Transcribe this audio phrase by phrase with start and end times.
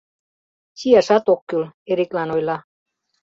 [0.77, 2.57] —Чияшат ок кӱл,— Эриклан ойла.